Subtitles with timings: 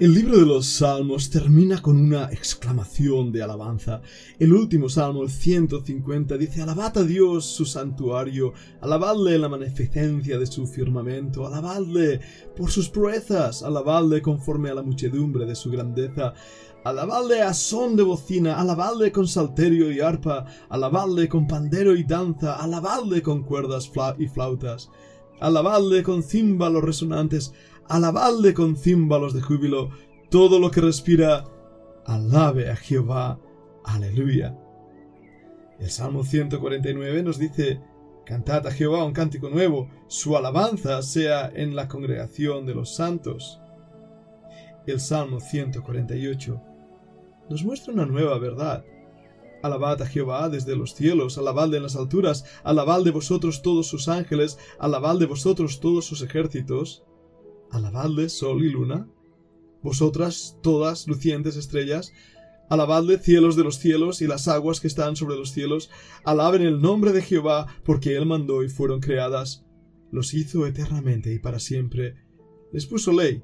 [0.00, 4.00] El libro de los Salmos termina con una exclamación de alabanza.
[4.38, 10.38] El último salmo, el 150, dice, Alabad a Dios su santuario, alabadle en la magnificencia
[10.38, 12.18] de su firmamento, alabadle
[12.56, 16.32] por sus proezas, alabadle conforme a la muchedumbre de su grandeza,
[16.82, 22.56] alabadle a son de bocina, alabadle con salterio y arpa, alabadle con pandero y danza,
[22.56, 24.88] alabadle con cuerdas y flautas,
[25.40, 27.52] alabadle con címbalos resonantes,
[27.90, 29.90] alabadle con címbalos de júbilo,
[30.30, 31.44] todo lo que respira,
[32.06, 33.40] alabe a Jehová,
[33.84, 34.56] aleluya.
[35.80, 37.80] El Salmo 149 nos dice,
[38.24, 43.60] Cantad a Jehová un cántico nuevo, su alabanza sea en la congregación de los santos.
[44.86, 46.62] El Salmo 148
[47.48, 48.84] nos muestra una nueva verdad.
[49.64, 54.58] Alabad a Jehová desde los cielos, alabadle en las alturas, alabadle vosotros todos sus ángeles,
[54.78, 57.04] alabadle vosotros todos sus ejércitos,
[57.70, 59.08] alabadle sol y luna,
[59.82, 62.12] vosotras todas lucientes estrellas,
[62.68, 65.90] alabadle cielos de los cielos y las aguas que están sobre los cielos,
[66.24, 69.64] alaben el nombre de Jehová, porque él mandó y fueron creadas,
[70.12, 72.16] los hizo eternamente y para siempre,
[72.72, 73.42] les puso ley,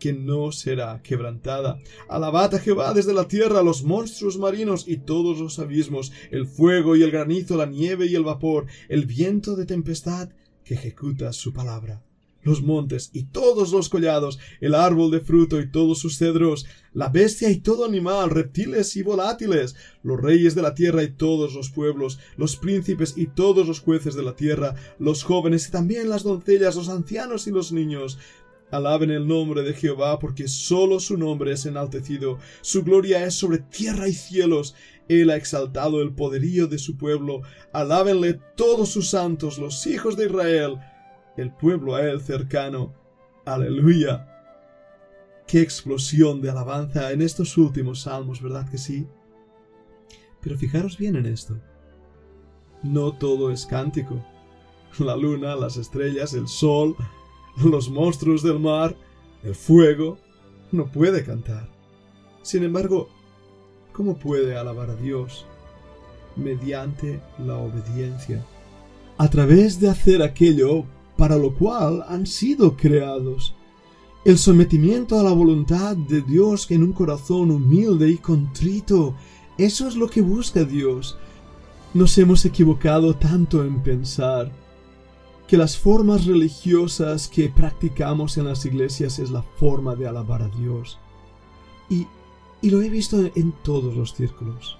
[0.00, 1.78] que no será quebrantada.
[2.08, 6.96] Alabad a Jehová desde la tierra, los monstruos marinos y todos los abismos, el fuego
[6.96, 10.30] y el granizo, la nieve y el vapor, el viento de tempestad
[10.64, 12.02] que ejecuta su palabra
[12.44, 17.08] los montes y todos los collados, el árbol de fruto y todos sus cedros, la
[17.08, 21.70] bestia y todo animal, reptiles y volátiles, los reyes de la tierra y todos los
[21.70, 26.22] pueblos, los príncipes y todos los jueces de la tierra, los jóvenes y también las
[26.22, 28.18] doncellas, los ancianos y los niños.
[28.70, 33.58] Alaben el nombre de Jehová, porque sólo su nombre es enaltecido, su gloria es sobre
[33.58, 34.74] tierra y cielos.
[35.08, 37.42] Él ha exaltado el poderío de su pueblo.
[37.72, 40.78] Alábenle todos sus santos, los hijos de Israel
[41.36, 42.92] el pueblo a él cercano.
[43.44, 44.30] Aleluya.
[45.46, 49.06] Qué explosión de alabanza en estos últimos salmos, ¿verdad que sí?
[50.40, 51.56] Pero fijaros bien en esto.
[52.82, 54.24] No todo es cántico.
[54.98, 56.96] La luna, las estrellas, el sol,
[57.62, 58.94] los monstruos del mar,
[59.42, 60.18] el fuego,
[60.70, 61.68] no puede cantar.
[62.42, 63.08] Sin embargo,
[63.92, 65.46] ¿cómo puede alabar a Dios?
[66.36, 68.44] Mediante la obediencia.
[69.18, 70.84] A través de hacer aquello
[71.24, 73.54] para lo cual han sido creados.
[74.26, 79.14] El sometimiento a la voluntad de Dios en un corazón humilde y contrito,
[79.56, 81.16] eso es lo que busca Dios.
[81.94, 84.52] Nos hemos equivocado tanto en pensar
[85.48, 90.48] que las formas religiosas que practicamos en las iglesias es la forma de alabar a
[90.48, 90.98] Dios.
[91.88, 92.06] Y,
[92.68, 94.76] lo he visto en todos los círculos.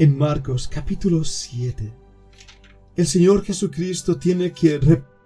[0.00, 1.92] En Marcos capítulo 7,
[2.96, 4.80] el Señor Jesucristo tiene que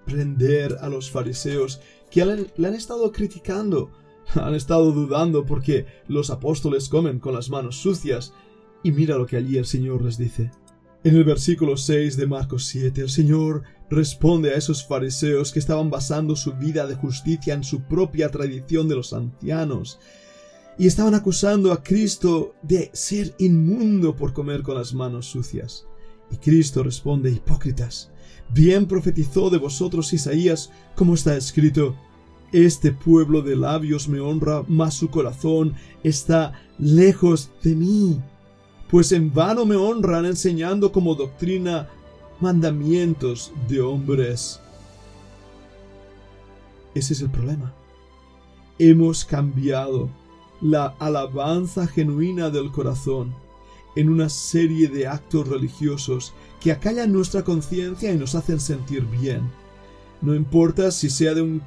[0.07, 1.81] prender a los fariseos
[2.11, 3.91] que le han estado criticando,
[4.35, 8.33] han estado dudando porque los apóstoles comen con las manos sucias.
[8.83, 10.51] Y mira lo que allí el Señor les dice.
[11.03, 15.91] En el versículo 6 de Marcos 7, el Señor responde a esos fariseos que estaban
[15.91, 19.99] basando su vida de justicia en su propia tradición de los ancianos
[20.79, 25.87] y estaban acusando a Cristo de ser inmundo por comer con las manos sucias.
[26.31, 28.11] Y Cristo responde, hipócritas,
[28.49, 31.97] Bien profetizó de vosotros Isaías, como está escrito,
[32.53, 38.21] Este pueblo de labios me honra, mas su corazón está lejos de mí.
[38.89, 41.89] Pues en vano me honran enseñando como doctrina
[42.41, 44.61] mandamientos de hombres.
[46.95, 47.75] Ese es el problema.
[48.79, 50.09] Hemos cambiado
[50.61, 53.35] la alabanza genuina del corazón
[53.97, 59.51] en una serie de actos religiosos que acallan nuestra conciencia y nos hacen sentir bien.
[60.21, 61.63] No importa si sea de un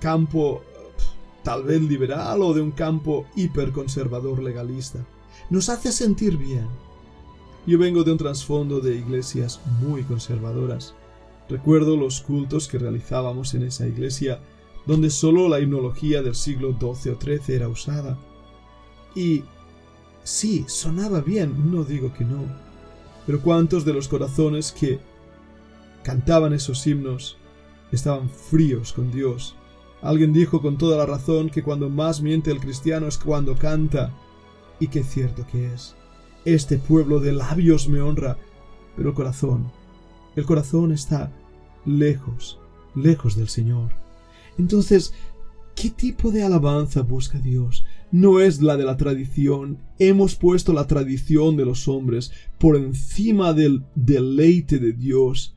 [0.00, 0.62] campo
[1.42, 5.06] tal vez liberal o de un campo hiperconservador legalista.
[5.50, 6.66] Nos hace sentir bien.
[7.66, 10.94] Yo vengo de un trasfondo de iglesias muy conservadoras.
[11.48, 14.40] Recuerdo los cultos que realizábamos en esa iglesia,
[14.86, 18.18] donde solo la himnología del siglo XII o XIII era usada.
[19.14, 19.44] Y
[20.26, 22.42] Sí, sonaba bien, no digo que no.
[23.26, 24.98] Pero cuántos de los corazones que
[26.02, 27.36] cantaban esos himnos
[27.92, 29.54] estaban fríos con Dios.
[30.02, 34.12] Alguien dijo con toda la razón que cuando más miente el cristiano es cuando canta.
[34.80, 35.94] Y qué cierto que es.
[36.44, 38.36] Este pueblo de labios me honra,
[38.96, 39.70] pero el corazón,
[40.34, 41.30] el corazón está
[41.84, 42.58] lejos,
[42.96, 43.92] lejos del Señor.
[44.58, 45.14] Entonces,
[45.76, 47.84] ¿qué tipo de alabanza busca Dios?
[48.10, 49.78] no es la de la tradición.
[49.98, 55.54] Hemos puesto la tradición de los hombres por encima del deleite de Dios.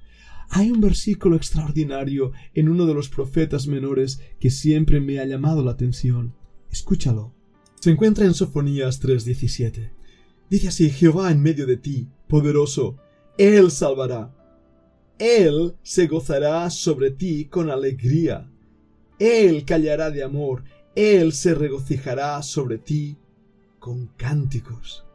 [0.50, 5.64] Hay un versículo extraordinario en uno de los profetas menores que siempre me ha llamado
[5.64, 6.34] la atención.
[6.72, 7.34] Escúchalo.
[7.80, 9.92] Se encuentra en Sofonías 3:17.
[10.50, 12.98] Dice así, Jehová en medio de ti, poderoso,
[13.38, 14.36] Él salvará.
[15.20, 18.50] Él se gozará sobre ti con alegría.
[19.20, 20.64] Él callará de amor.
[20.96, 23.18] Él se regocijará sobre ti
[23.80, 25.06] con cánticos.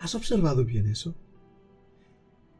[0.00, 1.14] ¿Has observado bien eso?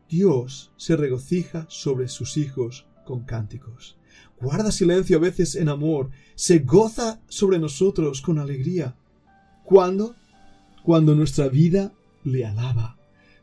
[0.08, 3.96] Dios se regocija sobre sus hijos con cánticos.
[4.40, 8.96] Guarda silencio a veces en amor, se goza sobre nosotros con alegría.
[9.64, 10.14] ¿Cuándo?
[10.82, 11.92] Cuando nuestra vida
[12.24, 12.98] le alaba.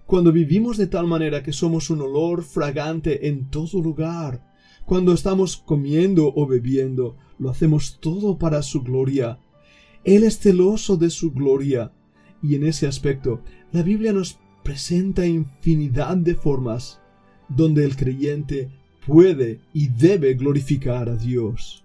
[0.05, 4.48] Cuando vivimos de tal manera que somos un olor fragante en todo lugar.
[4.89, 9.37] Cuando estamos comiendo o bebiendo, lo hacemos todo para su gloria.
[10.03, 11.91] Él es celoso de su gloria.
[12.41, 16.99] Y en ese aspecto, la Biblia nos presenta infinidad de formas
[17.49, 18.71] donde el creyente
[19.05, 21.83] puede y debe glorificar a Dios.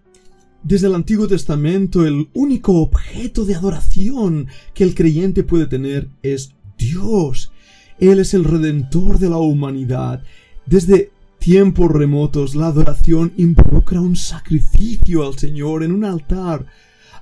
[0.62, 6.54] Desde el Antiguo Testamento el único objeto de adoración que el creyente puede tener es
[6.78, 7.52] Dios.
[7.98, 10.22] Él es el redentor de la humanidad.
[10.64, 11.12] Desde
[11.44, 16.64] tiempos remotos la adoración involucra un sacrificio al Señor en un altar.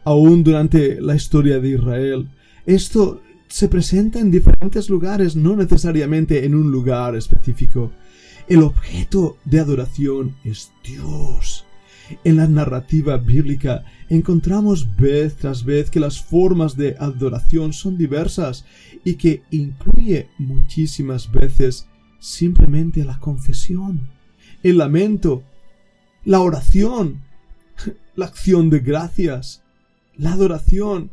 [0.05, 2.29] Aún durante la historia de Israel,
[2.65, 7.91] esto se presenta en diferentes lugares, no necesariamente en un lugar específico.
[8.47, 11.65] El objeto de adoración es Dios.
[12.23, 18.65] En la narrativa bíblica encontramos vez tras vez que las formas de adoración son diversas
[19.03, 21.89] y que incluye muchísimas veces
[22.23, 24.09] simplemente la confesión,
[24.63, 25.43] el lamento,
[26.25, 27.21] la oración,
[28.15, 29.65] la acción de gracias,
[30.17, 31.11] la adoración,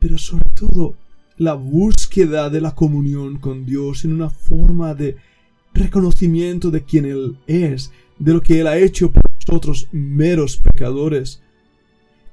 [0.00, 0.96] pero sobre todo
[1.38, 5.16] la búsqueda de la comunión con Dios en una forma de
[5.74, 11.40] reconocimiento de quién Él es, de lo que Él ha hecho por nosotros meros pecadores,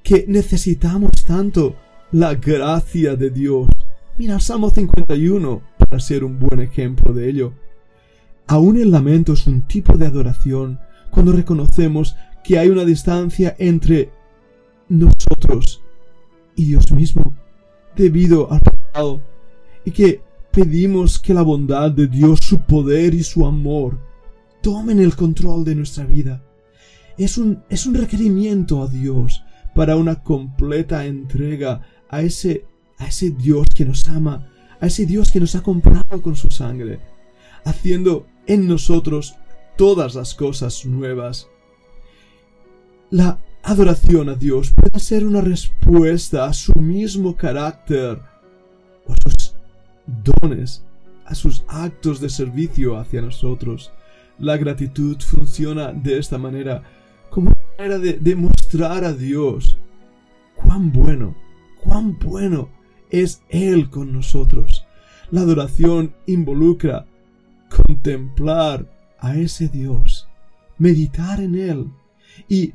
[0.02, 1.76] que necesitamos tanto
[2.12, 3.68] la gracia de Dios.
[4.18, 7.54] Mira Salmo 51 para ser un buen ejemplo de ello.
[8.52, 10.80] Aún el lamento es un tipo de adoración
[11.12, 14.10] cuando reconocemos que hay una distancia entre
[14.88, 15.84] nosotros
[16.56, 17.36] y Dios mismo
[17.96, 19.22] debido al pecado
[19.86, 24.00] y que pedimos que la bondad de Dios, su poder y su amor
[24.64, 26.44] tomen el control de nuestra vida.
[27.20, 29.44] Es un, es un requerimiento a Dios
[29.76, 32.66] para una completa entrega a ese,
[32.98, 34.50] a ese Dios que nos ama,
[34.82, 37.00] a ese Dios que nos ha comprado con su sangre,
[37.64, 39.36] haciendo en nosotros
[39.78, 41.48] todas las cosas nuevas.
[43.12, 48.20] La adoración a Dios puede ser una respuesta a su mismo carácter
[49.08, 49.56] a sus
[50.06, 50.84] dones,
[51.26, 53.92] a sus actos de servicio hacia nosotros.
[54.40, 56.84] La gratitud funciona de esta manera,
[57.30, 59.78] como una manera de demostrar a Dios
[60.56, 61.36] cuán bueno,
[61.84, 62.70] cuán bueno
[63.12, 64.86] es Él con nosotros.
[65.30, 67.06] La adoración involucra
[67.86, 68.90] contemplar
[69.20, 70.28] a ese Dios,
[70.78, 71.88] meditar en Él
[72.48, 72.74] y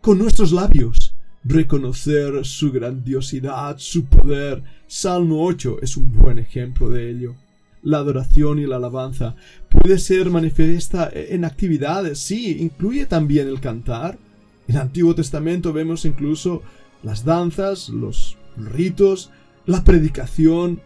[0.00, 1.14] con nuestros labios
[1.44, 4.62] reconocer su grandiosidad, su poder.
[4.86, 7.34] Salmo 8 es un buen ejemplo de ello.
[7.82, 9.36] La adoración y la alabanza
[9.68, 14.18] puede ser manifiesta en actividades, sí, incluye también el cantar.
[14.66, 16.62] En el Antiguo Testamento vemos incluso
[17.02, 19.30] las danzas, los ritos,
[19.66, 20.80] la predicación,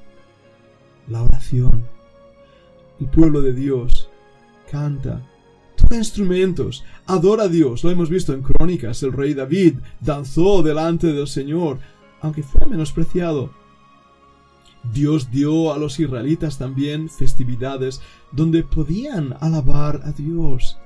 [1.07, 1.98] la oración.
[3.01, 4.09] El pueblo de Dios
[4.71, 5.23] canta,
[5.77, 7.85] toca instrumentos, adora a Dios.
[7.85, 9.03] Lo hemos visto en Crónicas.
[9.03, 11.79] El rey David danzó delante del Señor,
[12.21, 13.51] aunque fue menospreciado.
[14.93, 18.01] Dios dio a los israelitas también festividades
[18.33, 20.79] donde podían alabar a Dios.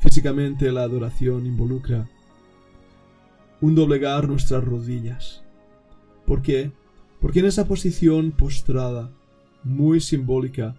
[0.00, 2.08] Físicamente la adoración involucra
[3.60, 5.42] un doblegar nuestras rodillas.
[6.26, 6.70] ¿Por qué?
[7.20, 9.10] Porque en esa posición postrada,
[9.64, 10.76] muy simbólica,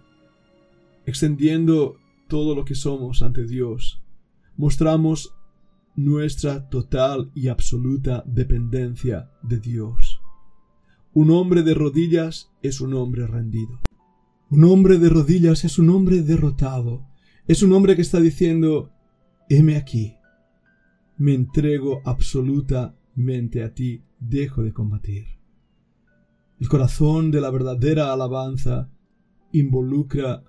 [1.06, 1.96] extendiendo
[2.28, 4.02] todo lo que somos ante Dios,
[4.56, 5.34] mostramos
[5.96, 10.20] nuestra total y absoluta dependencia de Dios.
[11.12, 13.80] Un hombre de rodillas es un hombre rendido.
[14.48, 17.06] Un hombre de rodillas es un hombre derrotado.
[17.46, 18.92] Es un hombre que está diciendo,
[19.48, 20.14] heme aquí.
[21.16, 25.39] Me entrego absolutamente a ti, dejo de combatir.
[26.60, 28.90] El corazón de la verdadera alabanza
[29.50, 30.44] involucra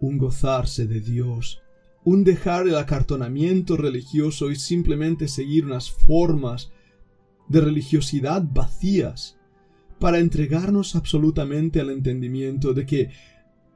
[0.00, 1.60] un gozarse de Dios,
[2.04, 6.70] un dejar el acartonamiento religioso y simplemente seguir unas formas
[7.48, 9.36] de religiosidad vacías
[9.98, 13.10] para entregarnos absolutamente al entendimiento de que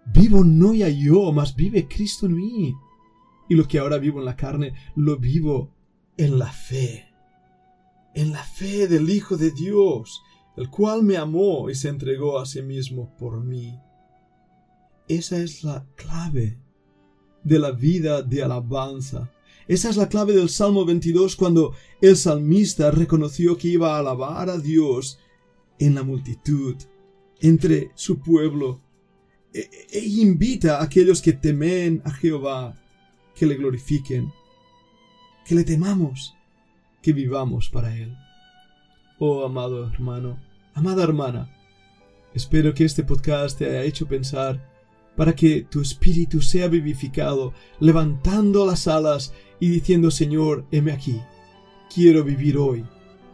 [0.06, 2.75] vivo no ya yo, mas vive Cristo en mí.
[3.49, 5.73] Y lo que ahora vivo en la carne, lo vivo
[6.16, 7.06] en la fe,
[8.14, 10.23] en la fe del Hijo de Dios,
[10.56, 13.78] el cual me amó y se entregó a sí mismo por mí.
[15.08, 16.58] Esa es la clave
[17.44, 19.30] de la vida de alabanza.
[19.68, 24.48] Esa es la clave del Salmo 22 cuando el salmista reconoció que iba a alabar
[24.48, 25.18] a Dios
[25.78, 26.76] en la multitud,
[27.40, 28.80] entre su pueblo,
[29.52, 32.75] e, e, invita a aquellos que temen a Jehová
[33.34, 34.32] que le glorifiquen,
[35.44, 36.34] que le temamos,
[37.02, 38.16] que vivamos para Él.
[39.18, 40.38] Oh amado hermano,
[40.75, 41.49] amada hermana,
[42.35, 44.61] espero que este podcast te haya hecho pensar
[45.16, 51.18] para que tu espíritu sea vivificado, levantando las alas y diciendo, Señor, heme aquí,
[51.94, 52.85] quiero vivir hoy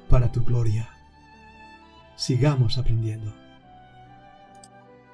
[0.08, 0.88] para tu gloria.
[2.14, 3.41] Sigamos aprendiendo.